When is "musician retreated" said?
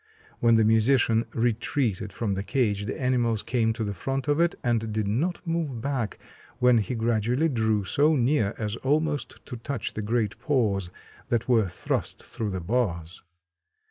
0.63-2.11